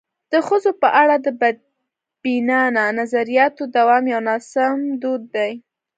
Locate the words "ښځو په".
0.47-0.87